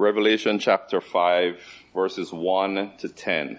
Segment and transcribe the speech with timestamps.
[0.00, 1.60] Revelation chapter 5,
[1.92, 3.58] verses 1 to 10.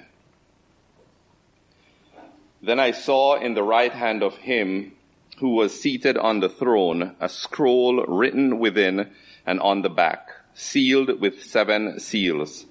[2.61, 4.93] Then I saw in the right hand of him
[5.39, 9.11] who was seated on the throne a scroll written within
[9.45, 12.65] and on the back, sealed with seven seals.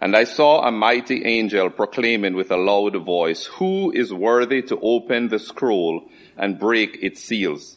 [0.00, 4.80] And I saw a mighty angel proclaiming with a loud voice, Who is worthy to
[4.80, 6.08] open the scroll
[6.38, 7.76] and break its seals?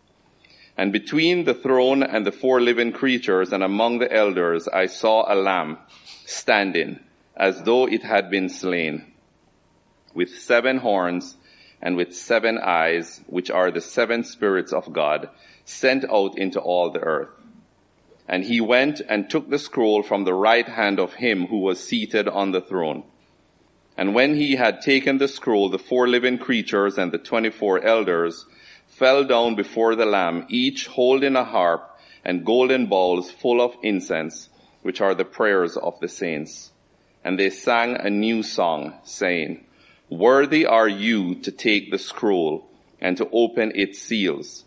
[0.77, 5.31] And between the throne and the four living creatures and among the elders, I saw
[5.31, 5.77] a lamb
[6.25, 6.99] standing
[7.35, 9.11] as though it had been slain
[10.13, 11.37] with seven horns
[11.81, 15.29] and with seven eyes, which are the seven spirits of God
[15.65, 17.29] sent out into all the earth.
[18.27, 21.83] And he went and took the scroll from the right hand of him who was
[21.83, 23.03] seated on the throne.
[23.97, 28.45] And when he had taken the scroll, the four living creatures and the twenty-four elders
[28.91, 34.49] fell down before the Lamb, each holding a harp and golden bowls full of incense,
[34.83, 36.71] which are the prayers of the saints.
[37.23, 39.65] And they sang a new song, saying,
[40.09, 42.67] Worthy are you to take the scroll
[42.99, 44.65] and to open its seals.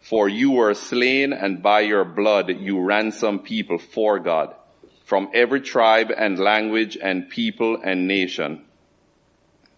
[0.00, 4.54] For you were slain and by your blood you ransomed people for God
[5.04, 8.64] from every tribe and language and people and nation.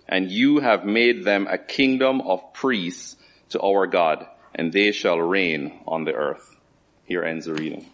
[0.06, 3.16] And you have made them a kingdom of priests
[3.52, 6.56] to our God, and they shall reign on the earth.
[7.04, 7.86] Here ends the reading.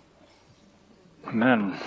[1.27, 1.79] Amen.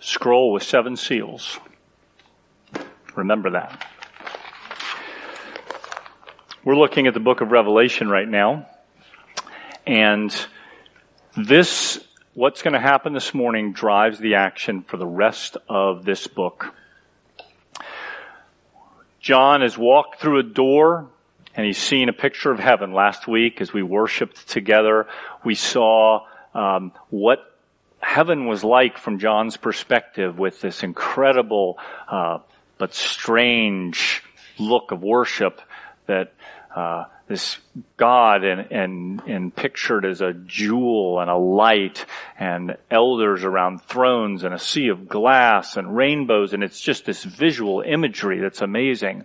[0.00, 1.58] Scroll with seven seals.
[3.16, 3.86] Remember that.
[6.64, 8.66] We're looking at the book of Revelation right now.
[9.86, 10.34] And
[11.36, 12.04] this
[12.34, 16.72] what's going to happen this morning drives the action for the rest of this book.
[19.20, 21.08] John has walked through a door
[21.56, 22.92] and he's seen a picture of heaven.
[22.92, 25.08] Last week, as we worshiped together,
[25.44, 27.40] we saw um, what
[28.00, 32.38] heaven was like from John's perspective with this incredible uh,
[32.78, 34.22] but strange
[34.58, 35.60] look of worship
[36.06, 36.32] that
[36.74, 37.58] uh, this
[37.96, 42.04] God and, and, and pictured as a jewel and a light
[42.36, 47.22] and elders around thrones and a sea of glass and rainbows and it's just this
[47.22, 49.24] visual imagery that's amazing.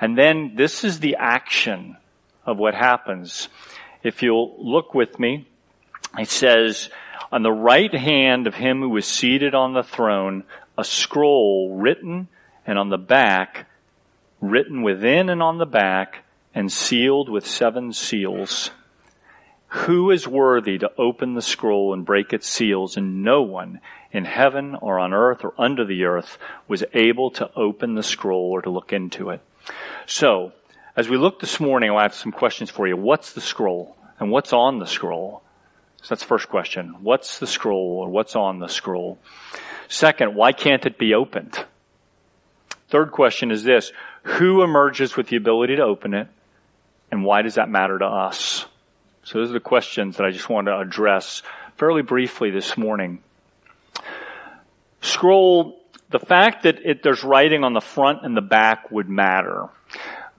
[0.00, 1.98] And then this is the action
[2.46, 3.50] of what happens.
[4.02, 5.46] If you'll look with me,
[6.18, 6.88] it says,
[7.30, 10.44] on the right hand of him who was seated on the throne,
[10.78, 12.28] a scroll written
[12.66, 13.66] and on the back,
[14.40, 16.24] written within and on the back,
[16.54, 18.70] and sealed with seven seals.
[19.68, 22.96] Who is worthy to open the scroll and break its seals?
[22.96, 27.50] And no one in heaven or on earth or under the earth was able to
[27.54, 29.40] open the scroll or to look into it.
[30.06, 30.52] So,
[30.96, 32.96] as we look this morning, I'll have some questions for you.
[32.96, 33.96] What's the scroll?
[34.18, 35.42] And what's on the scroll?
[35.98, 36.96] So that's the first question.
[37.02, 39.18] What's the scroll or what's on the scroll?
[39.88, 41.64] Second, why can't it be opened?
[42.88, 43.92] Third question is this.
[44.22, 46.28] Who emerges with the ability to open it?
[47.10, 48.66] And why does that matter to us?
[49.24, 51.42] So those are the questions that I just want to address
[51.76, 53.20] fairly briefly this morning.
[55.00, 55.80] Scroll,
[56.10, 59.68] the fact that it, there's writing on the front and the back would matter.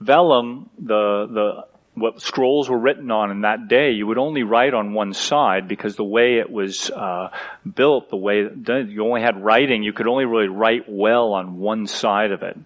[0.00, 1.64] Vellum, the, the,
[1.94, 5.68] what scrolls were written on in that day, you would only write on one side
[5.68, 7.30] because the way it was uh,
[7.74, 8.48] built, the way
[8.88, 12.56] you only had writing, you could only really write well on one side of it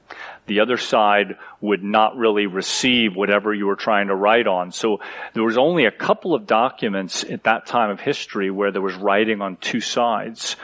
[0.47, 4.73] the other side would not really receive whatever you were trying to write on.
[4.73, 5.01] So
[5.33, 8.95] there was only a couple of documents at that time of history where there was
[8.95, 10.57] writing on two sides.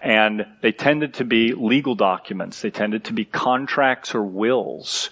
[0.00, 2.60] And they tended to be legal documents.
[2.60, 5.10] They tended to be contracts or wills.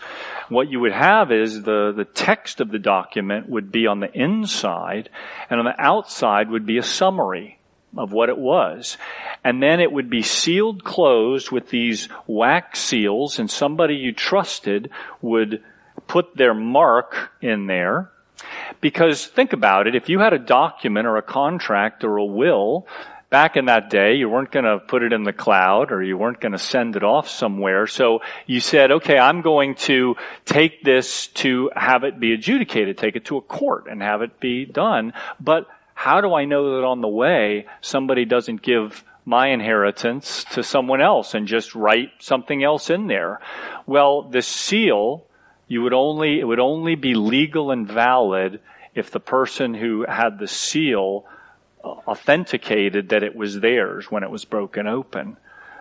[0.48, 4.12] What you would have is the, the text of the document would be on the
[4.12, 5.08] inside
[5.50, 7.58] and on the outside would be a summary
[7.96, 8.96] of what it was.
[9.42, 14.90] And then it would be sealed closed with these wax seals and somebody you trusted
[15.20, 15.62] would
[16.06, 18.10] put their mark in there.
[18.80, 22.86] Because think about it, if you had a document or a contract or a will
[23.30, 26.16] back in that day, you weren't going to put it in the cloud or you
[26.16, 27.86] weren't going to send it off somewhere.
[27.86, 33.16] So you said, okay, I'm going to take this to have it be adjudicated, take
[33.16, 35.14] it to a court and have it be done.
[35.40, 40.62] But how do I know that on the way somebody doesn't give my inheritance to
[40.62, 43.40] someone else and just write something else in there?
[43.86, 45.24] Well, the seal,
[45.66, 48.60] you would only, it would only be legal and valid
[48.94, 51.24] if the person who had the seal
[51.82, 55.36] uh, authenticated that it was theirs when it was broken open.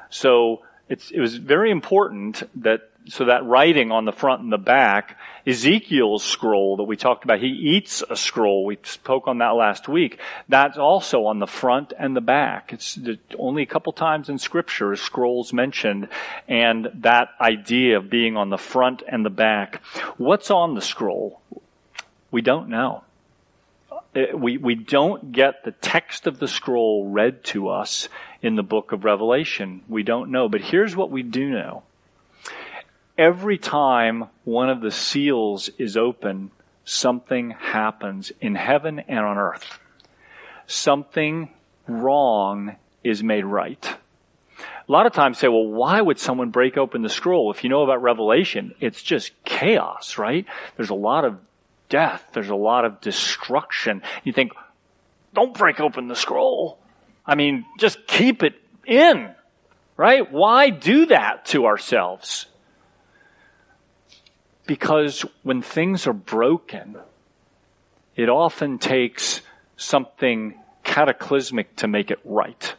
[0.09, 5.17] So it was very important that so that writing on the front and the back,
[5.45, 8.65] Ezekiel's scroll that we talked about, he eats a scroll.
[8.65, 10.19] We spoke on that last week.
[10.47, 12.71] That's also on the front and the back.
[12.71, 12.97] It's
[13.37, 16.07] only a couple times in scripture scrolls mentioned
[16.47, 19.81] and that idea of being on the front and the back.
[20.17, 21.41] What's on the scroll?
[22.31, 23.03] We don't know.
[24.15, 28.07] Uh, we, we don't get the text of the scroll read to us
[28.41, 29.81] in the book of Revelation.
[29.89, 30.47] We don't know.
[30.47, 31.83] But here's what we do know.
[33.17, 36.49] Every time one of the seals is open,
[36.83, 39.79] something happens in heaven and on earth.
[40.65, 41.53] Something
[41.87, 43.95] wrong is made right.
[44.87, 47.51] A lot of times say, well, why would someone break open the scroll?
[47.51, 50.45] If you know about Revelation, it's just chaos, right?
[50.75, 51.37] There's a lot of
[51.89, 52.25] death.
[52.33, 54.01] There's a lot of destruction.
[54.23, 54.53] You think,
[55.33, 56.79] don't break open the scroll.
[57.25, 58.55] I mean, just keep it
[58.85, 59.33] in,
[59.95, 60.29] right?
[60.31, 62.47] Why do that to ourselves?
[64.65, 66.97] Because when things are broken,
[68.15, 69.41] it often takes
[69.75, 72.75] something cataclysmic to make it right.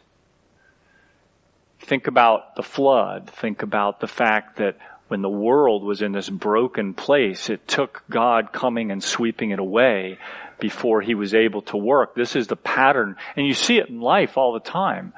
[1.79, 3.29] Think about the flood.
[3.29, 4.77] Think about the fact that
[5.07, 9.59] when the world was in this broken place, it took God coming and sweeping it
[9.59, 10.17] away
[10.59, 12.15] before he was able to work.
[12.15, 13.15] This is the pattern.
[13.35, 15.13] And you see it in life all the time.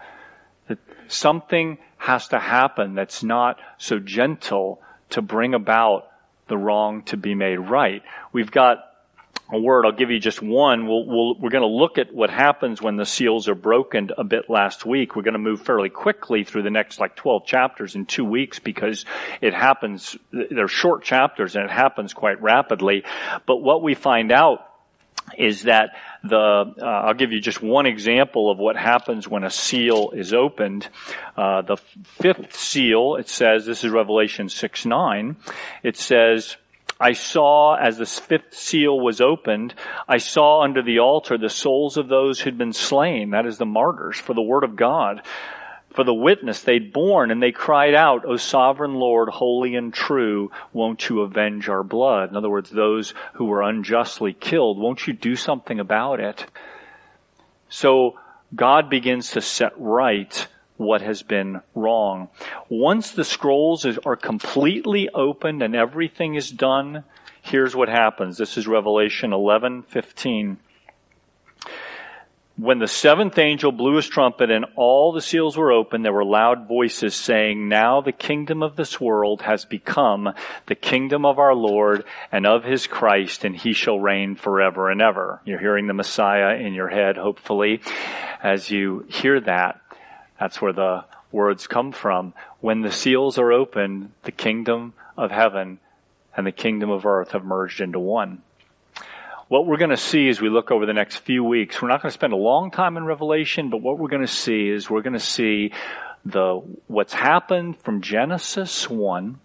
[0.67, 4.81] That something has to happen that's not so gentle
[5.11, 6.07] to bring about
[6.47, 8.03] the wrong to be made right.
[8.31, 8.79] We've got
[9.51, 9.85] a word.
[9.85, 10.87] I'll give you just one.
[10.87, 14.09] We'll, we we are going to look at what happens when the seals are broken
[14.17, 15.15] a bit last week.
[15.15, 18.59] We're going to move fairly quickly through the next like 12 chapters in two weeks
[18.59, 19.05] because
[19.41, 23.03] it happens, they're short chapters and it happens quite rapidly.
[23.45, 24.66] But what we find out
[25.37, 25.91] is that
[26.23, 30.33] the uh, I'll give you just one example of what happens when a seal is
[30.33, 30.87] opened.
[31.35, 31.77] Uh, the
[32.21, 35.35] fifth seal, it says, this is Revelation six nine.
[35.83, 36.57] It says
[36.99, 39.75] I saw as the fifth seal was opened,
[40.07, 43.65] I saw under the altar the souls of those who'd been slain, that is the
[43.65, 45.21] martyrs, for the word of God,
[45.97, 50.51] for the witness they'd borne, and they cried out, O sovereign Lord, holy and true,
[50.71, 52.29] won't you avenge our blood?
[52.29, 56.45] In other words, those who were unjustly killed, won't you do something about it?
[57.67, 58.19] So
[58.53, 62.29] God begins to set right what has been wrong.
[62.69, 67.05] Once the scrolls are completely opened and everything is done,
[67.41, 68.37] here's what happens.
[68.37, 70.57] This is Revelation 11:15.
[72.57, 76.25] When the seventh angel blew his trumpet and all the seals were opened, there were
[76.25, 80.33] loud voices saying, Now the kingdom of this world has become
[80.65, 85.03] the kingdom of our Lord and of his Christ, and he shall reign forever and
[85.03, 85.39] ever.
[85.45, 87.79] You're hearing the Messiah in your head, hopefully,
[88.41, 89.79] as you hear that.
[90.39, 92.33] That's where the words come from.
[92.59, 95.77] When the seals are opened, the kingdom of heaven
[96.35, 98.41] and the kingdom of earth have merged into one.
[99.49, 102.01] What we're going to see as we look over the next few weeks, we're not
[102.01, 104.89] going to spend a long time in Revelation, but what we're going to see is
[104.89, 105.71] we're going to see
[106.25, 109.39] the, what's happened from Genesis 1,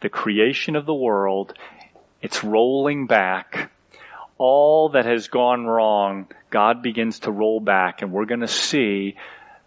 [0.00, 1.56] the creation of the world,
[2.20, 3.70] it's rolling back.
[4.38, 9.14] All that has gone wrong, God begins to roll back, and we're going to see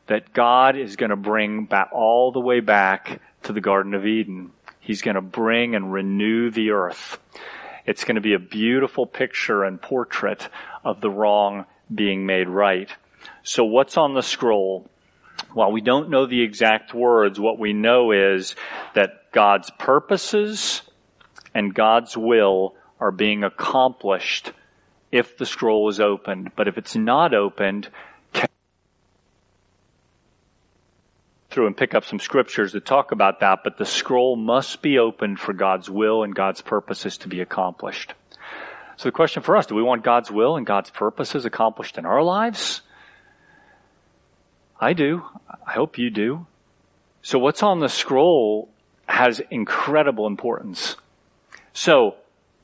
[0.08, 4.06] that God is going to bring back all the way back to the Garden of
[4.06, 4.52] Eden.
[4.82, 7.20] He's going to bring and renew the earth.
[7.86, 10.50] It's going to be a beautiful picture and portrait
[10.84, 12.90] of the wrong being made right.
[13.44, 14.90] So what's on the scroll?
[15.54, 18.56] While we don't know the exact words, what we know is
[18.94, 20.82] that God's purposes
[21.54, 24.54] and God's will are being accomplished
[25.12, 26.52] if the scroll is opened.
[26.56, 27.90] But if it's not opened,
[31.52, 34.98] through and pick up some scriptures that talk about that, but the scroll must be
[34.98, 38.14] opened for God's will and God's purposes to be accomplished.
[38.98, 42.06] So the question for us, do we want God's will and God's purposes accomplished in
[42.06, 42.82] our lives?
[44.80, 45.24] I do.
[45.68, 46.46] I hope you do.
[47.22, 48.70] So what's on the scroll
[49.06, 50.96] has incredible importance.
[51.74, 52.16] So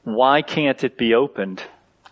[0.03, 1.63] why can't it be opened?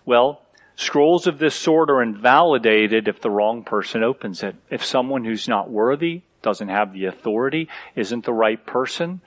[0.06, 0.42] Well,
[0.78, 4.56] Scrolls of this sort are invalidated if the wrong person opens it.
[4.70, 9.20] If someone who's not worthy, doesn't have the authority, isn't the right person,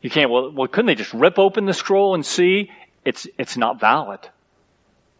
[0.00, 2.70] you can't, well, well, couldn't they just rip open the scroll and see?
[3.04, 4.20] It's, it's not valid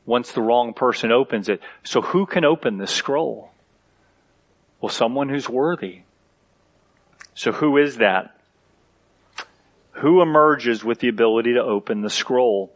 [0.07, 1.61] once the wrong person opens it.
[1.85, 3.51] So who can open this scroll?
[4.81, 6.01] Well, someone who's worthy.
[7.35, 8.37] So who is that?
[9.93, 12.73] Who emerges with the ability to open the scroll?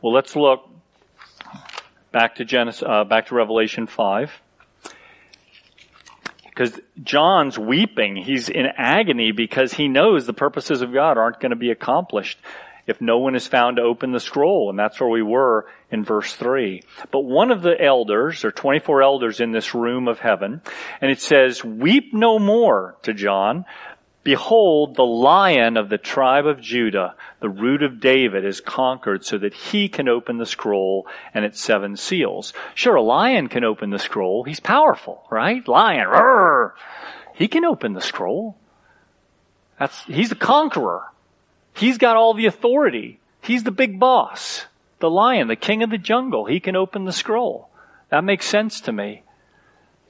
[0.00, 0.68] Well, let's look
[2.10, 4.32] back to Genesis, uh, back to Revelation 5.
[6.54, 8.16] Because John's weeping.
[8.16, 12.38] He's in agony because he knows the purposes of God aren't going to be accomplished
[12.86, 14.68] if no one is found to open the scroll.
[14.68, 16.82] And that's where we were in verse 3.
[17.10, 20.62] But one of the elders, are 24 elders in this room of heaven,
[21.00, 23.64] and it says, Weep no more to John.
[24.24, 29.36] Behold, the lion of the tribe of Judah, the root of David, is conquered so
[29.38, 32.52] that he can open the scroll and its seven seals.
[32.74, 34.44] Sure, a lion can open the scroll.
[34.44, 35.66] He's powerful, right?
[35.66, 36.76] Lion, roar.
[37.34, 38.56] He can open the scroll.
[39.78, 41.02] That's, he's the conqueror.
[41.74, 43.18] He's got all the authority.
[43.40, 44.66] He's the big boss.
[45.00, 46.44] The lion, the king of the jungle.
[46.44, 47.70] He can open the scroll.
[48.10, 49.22] That makes sense to me.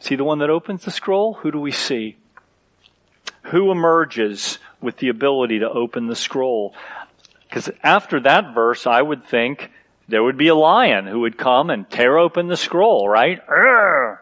[0.01, 1.35] See the one that opens the scroll?
[1.35, 2.17] Who do we see?
[3.45, 6.75] Who emerges with the ability to open the scroll?
[7.49, 9.71] Because after that verse, I would think
[10.09, 13.47] there would be a lion who would come and tear open the scroll, right?
[13.47, 14.19] Urgh!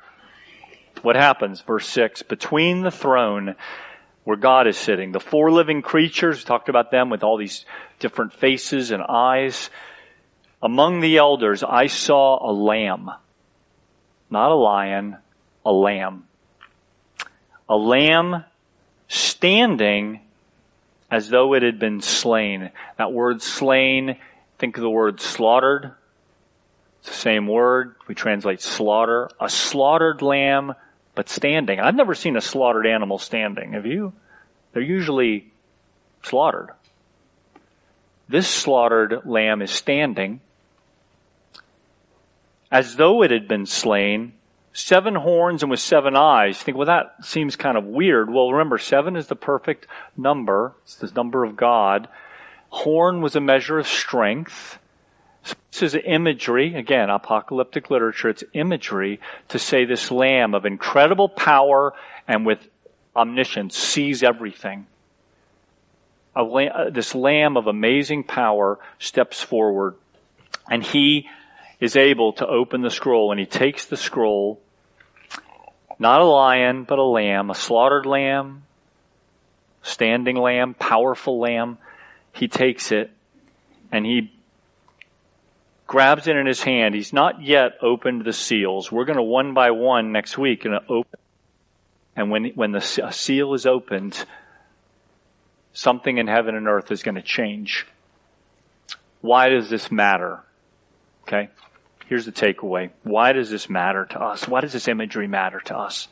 [1.03, 1.61] What happens?
[1.61, 3.57] Verse 6 Between the throne
[4.25, 5.13] where God is sitting.
[5.13, 7.65] The four living creatures, talked about them with all these
[7.99, 9.71] different faces and eyes.
[10.63, 13.11] Among the elders, I saw a lamb.
[14.29, 15.17] Not a lion,
[15.65, 16.29] a lamb.
[17.69, 18.45] A lamb
[19.11, 20.21] standing
[21.11, 22.71] as though it had been slain.
[22.97, 24.17] That word slain,
[24.59, 25.93] think of the word slaughtered.
[27.01, 27.97] It's the same word.
[28.07, 29.29] We translate slaughter.
[29.41, 30.75] A slaughtered lamb
[31.15, 31.81] but standing.
[31.81, 33.73] I've never seen a slaughtered animal standing.
[33.73, 34.13] Have you?
[34.73, 35.51] They're usually
[36.23, 36.71] slaughtered.
[38.29, 40.41] This slaughtered lamb is standing
[42.71, 44.33] as though it had been slain,
[44.73, 46.59] seven horns and with seven eyes.
[46.59, 48.31] You think, well, that seems kind of weird.
[48.31, 49.87] Well, remember, seven is the perfect
[50.17, 50.75] number.
[50.85, 52.09] It's the number of God.
[52.71, 54.79] Horn was a measure of strength.
[55.73, 61.95] This is imagery, again, apocalyptic literature, it's imagery to say this lamb of incredible power
[62.29, 62.69] and with
[63.17, 64.87] omniscience sees everything.
[66.37, 69.95] Uh, this lamb of amazing power steps forward
[70.71, 71.29] and he
[71.81, 74.61] is able to open the scroll and he takes the scroll,
[75.99, 78.63] not a lion, but a lamb, a slaughtered lamb,
[79.83, 81.79] standing lamb, powerful lamb.
[82.33, 83.11] He takes it
[83.91, 84.33] and he
[85.87, 86.95] grabs it in his hand.
[86.95, 88.93] He's not yet opened the seals.
[88.93, 91.19] We're going to one by one next week and open.
[92.15, 94.25] And when, when the seal is opened,
[95.73, 97.87] something in heaven and earth is going to change.
[99.21, 100.45] Why does this matter?
[101.23, 101.49] Okay.
[102.11, 102.91] Here's the takeaway.
[103.05, 104.49] Why does this matter to us?
[104.49, 106.09] Why does this imagery matter to us?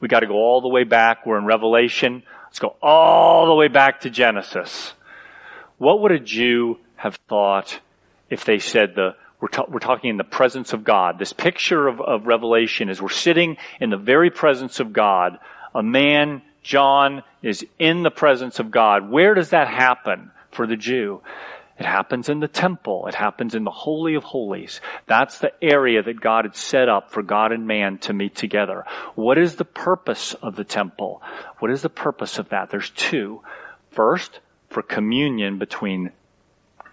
[0.00, 1.26] We got to go all the way back.
[1.26, 2.22] We're in Revelation.
[2.46, 4.94] Let's go all the way back to Genesis.
[5.76, 7.78] What would a Jew have thought
[8.30, 11.18] if they said the we're, ta- we're talking in the presence of God.
[11.18, 15.38] This picture of, of Revelation is we're sitting in the very presence of God.
[15.74, 19.10] A man, John, is in the presence of God.
[19.10, 21.20] Where does that happen for the Jew?
[21.78, 23.06] It happens in the temple.
[23.06, 24.80] It happens in the Holy of Holies.
[25.06, 28.84] That's the area that God had set up for God and man to meet together.
[29.14, 31.22] What is the purpose of the temple?
[31.58, 32.70] What is the purpose of that?
[32.70, 33.42] There's two.
[33.90, 34.40] First,
[34.70, 36.12] for communion between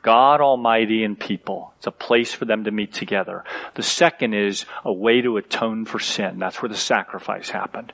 [0.01, 1.73] God Almighty and people.
[1.77, 3.45] It's a place for them to meet together.
[3.75, 6.39] The second is a way to atone for sin.
[6.39, 7.93] That's where the sacrifice happened.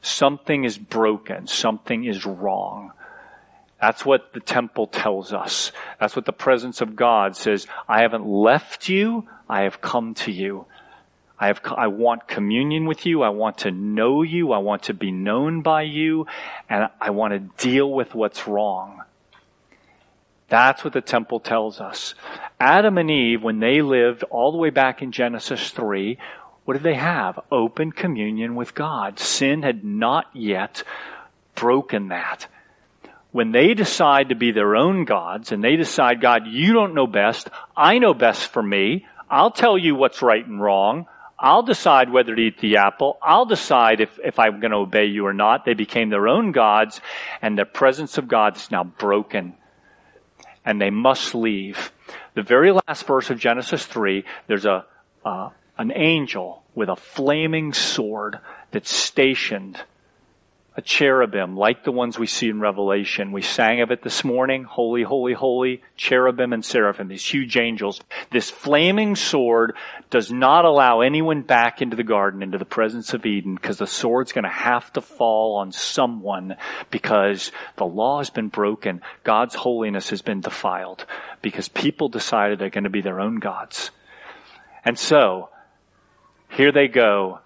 [0.00, 1.46] Something is broken.
[1.46, 2.92] Something is wrong.
[3.84, 5.70] That's what the temple tells us.
[6.00, 7.66] That's what the presence of God says.
[7.86, 9.28] I haven't left you.
[9.46, 10.64] I have come to you.
[11.38, 13.22] I have, I want communion with you.
[13.22, 14.52] I want to know you.
[14.52, 16.26] I want to be known by you.
[16.70, 19.02] And I want to deal with what's wrong.
[20.48, 22.14] That's what the temple tells us.
[22.58, 26.16] Adam and Eve, when they lived all the way back in Genesis 3,
[26.64, 27.38] what did they have?
[27.52, 29.18] Open communion with God.
[29.18, 30.84] Sin had not yet
[31.54, 32.46] broken that.
[33.34, 37.08] When they decide to be their own gods and they decide, God, you don't know
[37.08, 37.50] best.
[37.76, 39.06] I know best for me.
[39.28, 41.08] I'll tell you what's right and wrong.
[41.36, 43.18] I'll decide whether to eat the apple.
[43.20, 45.64] I'll decide if, if I'm going to obey you or not.
[45.64, 47.00] They became their own gods
[47.42, 49.54] and the presence of God is now broken
[50.64, 51.90] and they must leave.
[52.34, 54.84] The very last verse of Genesis 3, there's a,
[55.24, 58.38] uh, an angel with a flaming sword
[58.70, 59.82] that's stationed
[60.76, 63.30] a cherubim like the ones we see in Revelation.
[63.30, 64.64] We sang of it this morning.
[64.64, 68.00] Holy, holy, holy, cherubim and seraphim, these huge angels.
[68.32, 69.74] This flaming sword
[70.10, 73.86] does not allow anyone back into the garden, into the presence of Eden, because the
[73.86, 76.56] sword's going to have to fall on someone
[76.90, 79.00] because the law has been broken.
[79.22, 81.06] God's holiness has been defiled
[81.40, 83.92] because people decided they're going to be their own gods.
[84.84, 85.50] And so,
[86.48, 87.40] here they go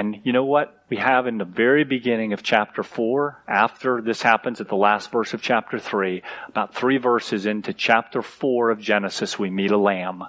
[0.00, 4.22] and you know what we have in the very beginning of chapter 4, after this
[4.22, 8.80] happens at the last verse of chapter 3, about three verses into chapter 4 of
[8.80, 10.24] Genesis, we meet a lamb.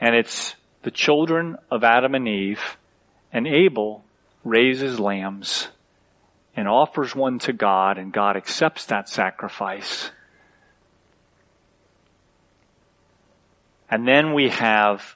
[0.00, 2.76] And it's the children of Adam and Eve,
[3.32, 4.02] and Abel
[4.42, 5.68] raises lambs
[6.56, 10.10] and offers one to God, and God accepts that sacrifice.
[13.88, 15.14] And then we have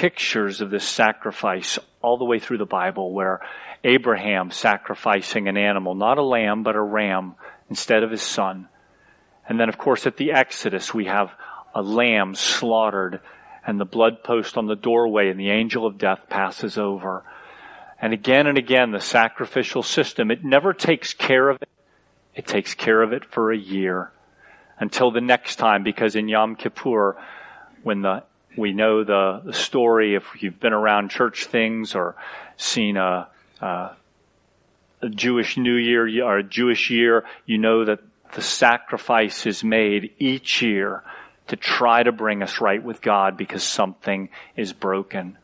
[0.00, 3.42] pictures of this sacrifice all the way through the Bible where
[3.84, 7.34] Abraham sacrificing an animal, not a lamb, but a ram
[7.68, 8.66] instead of his son.
[9.46, 11.30] And then of course at the Exodus we have
[11.74, 13.20] a lamb slaughtered
[13.66, 17.22] and the blood post on the doorway and the angel of death passes over.
[18.00, 21.68] And again and again the sacrificial system, it never takes care of it.
[22.34, 24.12] It takes care of it for a year
[24.78, 27.18] until the next time because in Yom Kippur
[27.82, 28.22] when the
[28.56, 32.16] we know the, story if you've been around church things or
[32.56, 33.28] seen a,
[33.60, 33.90] a,
[35.02, 38.00] a Jewish New Year or a Jewish year, you know that
[38.34, 41.02] the sacrifice is made each year
[41.48, 45.36] to try to bring us right with God because something is broken.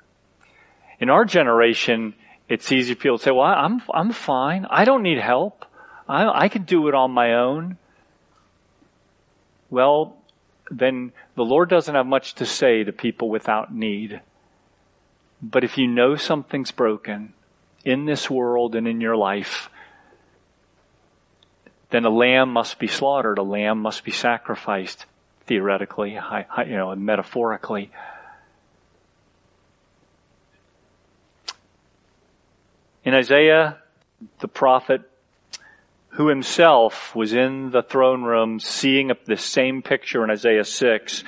[1.00, 2.14] In our generation,
[2.48, 4.66] it's easy for people to say, well, I'm, I'm fine.
[4.70, 5.64] I don't need help.
[6.08, 7.76] I, I can do it on my own.
[9.68, 10.16] Well,
[10.70, 14.20] then the Lord doesn't have much to say to people without need.
[15.42, 17.34] But if you know something's broken
[17.84, 19.70] in this world and in your life,
[21.90, 23.38] then a lamb must be slaughtered.
[23.38, 25.06] A lamb must be sacrificed,
[25.46, 27.90] theoretically, you know, metaphorically.
[33.04, 33.78] In Isaiah,
[34.40, 35.08] the prophet
[36.16, 41.24] who himself was in the throne room seeing the same picture in Isaiah 6,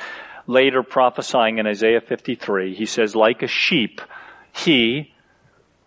[0.46, 2.74] later prophesying in Isaiah 53.
[2.74, 4.00] He says, like a sheep,
[4.50, 5.12] he,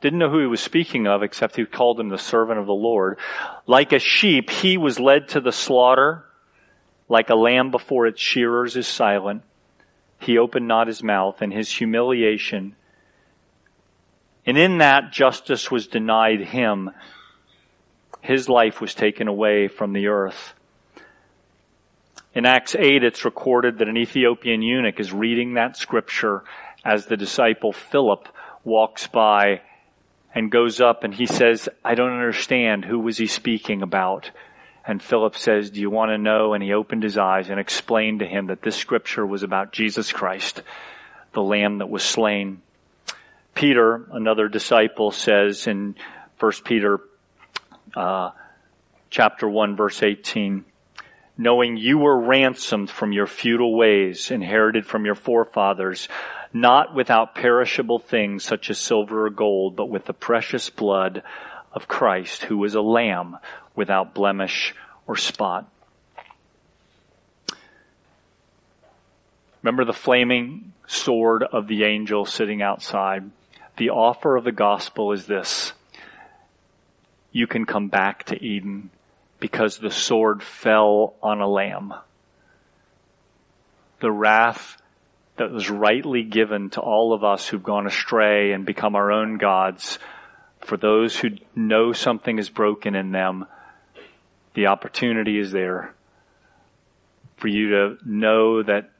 [0.02, 2.74] didn't know who he was speaking of except he called him the servant of the
[2.74, 3.18] Lord.
[3.66, 6.24] Like a sheep, he was led to the slaughter.
[7.10, 9.42] Like a lamb before its shearers is silent.
[10.20, 12.76] He opened not his mouth and his humiliation.
[14.46, 16.92] And in that justice was denied him
[18.22, 20.54] his life was taken away from the earth.
[22.34, 26.44] In Acts 8, it's recorded that an Ethiopian eunuch is reading that scripture
[26.86, 28.28] as the disciple Philip
[28.64, 29.62] walks by
[30.34, 32.86] and goes up and he says, I don't understand.
[32.86, 34.32] Who was he speaking about?
[34.86, 36.54] And Philip says, Do you want to know?
[36.54, 40.12] And he opened his eyes and explained to him that this scripture was about Jesus
[40.12, 40.64] Christ,
[41.34, 42.62] the lamb that was slain.
[43.54, 45.96] Peter, another disciple, says in
[46.40, 47.00] 1 Peter
[47.96, 48.32] uh,
[49.10, 50.66] chapter 1 verse 18
[51.38, 56.08] knowing you were ransomed from your futile ways inherited from your forefathers
[56.54, 61.24] not without perishable things such as silver or gold but with the precious blood
[61.74, 63.38] of Christ who was a lamb
[63.76, 64.76] without blemish
[65.08, 65.70] or spot.
[69.62, 73.30] Remember the flaming sword of the angel sitting outside?
[73.78, 75.74] The offer of the gospel is this
[77.32, 78.90] you can come back to Eden
[79.40, 81.94] because the sword fell on a lamb.
[84.00, 84.78] The wrath
[85.38, 89.38] that was rightly given to all of us who've gone astray and become our own
[89.38, 89.98] gods,
[90.60, 93.46] for those who know something is broken in them,
[94.54, 95.94] the opportunity is there
[97.42, 98.92] for you to know that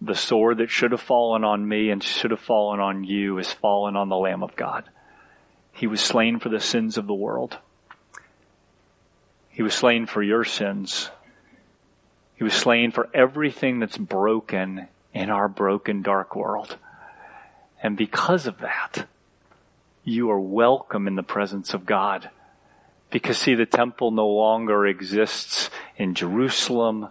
[0.00, 3.52] the sword that should have fallen on me and should have fallen on you has
[3.52, 4.84] fallen on the Lamb of God.
[5.72, 7.58] He was slain for the sins of the world.
[9.48, 11.10] He was slain for your sins.
[12.34, 16.76] He was slain for everything that's broken in our broken, dark world.
[17.82, 19.06] And because of that,
[20.04, 22.30] you are welcome in the presence of God.
[23.10, 27.08] Because see, the temple no longer exists in Jerusalem.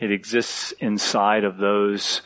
[0.00, 2.22] It exists inside of those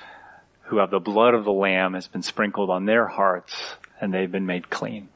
[0.65, 4.31] who have the blood of the Lamb has been sprinkled on their hearts and they've
[4.31, 5.09] been made clean.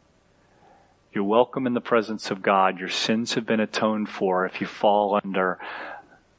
[1.12, 2.78] You're welcome in the presence of God.
[2.78, 5.58] Your sins have been atoned for if you fall under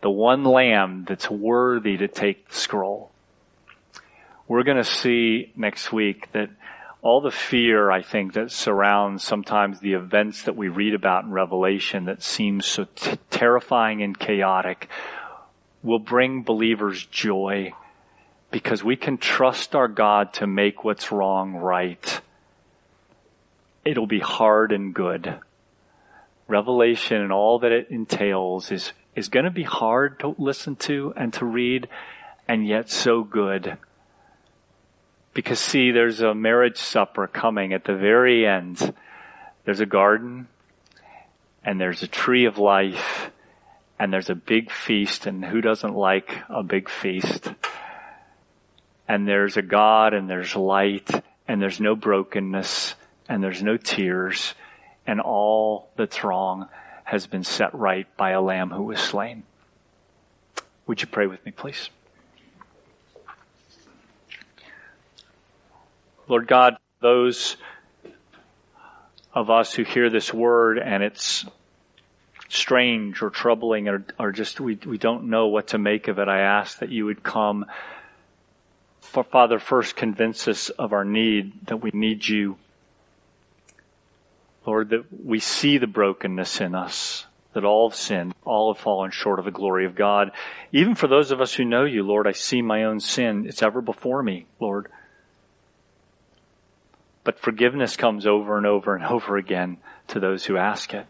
[0.01, 3.11] the one lamb that's worthy to take the scroll.
[4.47, 6.49] we're going to see next week that
[7.01, 11.31] all the fear, I think, that surrounds sometimes the events that we read about in
[11.31, 14.89] Revelation that seems so t- terrifying and chaotic
[15.83, 17.73] will bring believers joy
[18.51, 22.21] because we can trust our God to make what's wrong right.
[23.85, 25.39] It'll be hard and good.
[26.47, 31.13] Revelation and all that it entails is, is going to be hard to listen to
[31.15, 31.87] and to read
[32.47, 33.77] and yet so good.
[35.35, 38.93] Because see, there's a marriage supper coming at the very end.
[39.65, 40.47] There's a garden
[41.63, 43.29] and there's a tree of life
[43.99, 47.53] and there's a big feast and who doesn't like a big feast?
[49.07, 51.09] And there's a God and there's light
[51.47, 52.95] and there's no brokenness
[53.27, 54.53] and there's no tears
[55.07, 56.67] and all that's wrong
[57.03, 59.43] has been set right by a lamb who was slain.
[60.87, 61.89] Would you pray with me, please?
[66.27, 67.57] Lord God, those
[69.33, 71.45] of us who hear this word and it's
[72.49, 76.27] strange or troubling or, or just we, we don't know what to make of it,
[76.27, 77.65] I ask that you would come.
[79.01, 82.57] For Father, first convince us of our need, that we need you.
[84.65, 89.11] Lord, that we see the brokenness in us, that all have sinned, all have fallen
[89.11, 90.31] short of the glory of God.
[90.71, 93.45] Even for those of us who know you, Lord, I see my own sin.
[93.47, 94.87] It's ever before me, Lord.
[97.23, 99.77] But forgiveness comes over and over and over again
[100.09, 101.05] to those who ask it.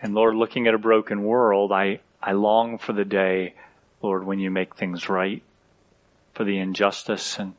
[0.00, 3.54] And Lord, looking at a broken world, I, I long for the day,
[4.00, 5.42] Lord, when you make things right,
[6.34, 7.54] for the injustice and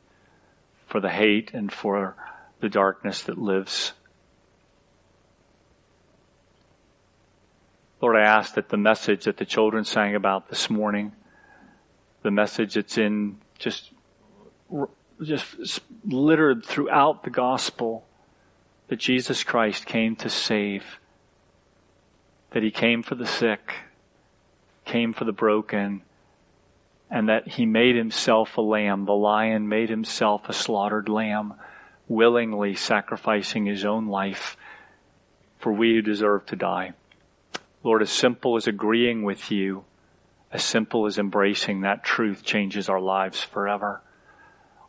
[0.86, 2.14] for the hate and for
[2.64, 3.92] the darkness that lives.
[8.00, 11.12] Lord, I ask that the message that the children sang about this morning,
[12.22, 13.90] the message that's in just
[15.20, 18.06] just littered throughout the gospel
[18.88, 20.84] that Jesus Christ came to save,
[22.52, 23.74] that he came for the sick,
[24.86, 26.00] came for the broken,
[27.10, 29.04] and that he made himself a lamb.
[29.04, 31.52] The lion made himself a slaughtered lamb,
[32.08, 34.56] willingly sacrificing his own life
[35.58, 36.92] for we who deserve to die.
[37.82, 39.84] Lord, as simple as agreeing with you,
[40.52, 44.02] as simple as embracing that truth changes our lives forever.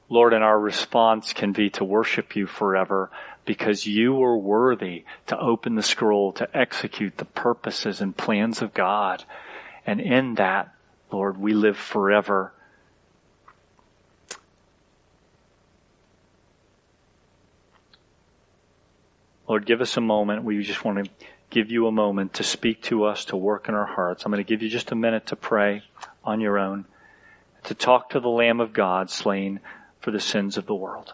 [0.09, 3.09] Lord, and our response can be to worship you forever
[3.45, 8.73] because you are worthy to open the scroll to execute the purposes and plans of
[8.73, 9.23] God.
[9.85, 10.73] And in that,
[11.11, 12.53] Lord, we live forever.
[19.47, 20.43] Lord, give us a moment.
[20.43, 21.11] We just want to
[21.49, 24.25] give you a moment to speak to us, to work in our hearts.
[24.25, 25.83] I'm going to give you just a minute to pray
[26.23, 26.85] on your own,
[27.65, 29.59] to talk to the Lamb of God slain
[29.99, 31.13] for the sins of the world.